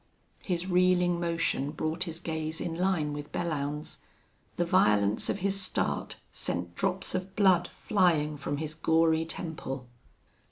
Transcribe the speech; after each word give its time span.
His 0.41 0.65
reeling 0.65 1.19
motion 1.19 1.69
brought 1.69 2.05
his 2.05 2.19
gaze 2.19 2.59
in 2.59 2.73
line 2.75 3.13
with 3.13 3.31
Belllounds. 3.31 3.97
The 4.55 4.65
violence 4.65 5.29
of 5.29 5.37
his 5.45 5.61
start 5.61 6.15
sent 6.31 6.73
drops 6.75 7.13
of 7.13 7.35
blood 7.35 7.67
flying 7.67 8.35
from 8.35 8.57
his 8.57 8.73
gory 8.73 9.25
temple. 9.25 9.85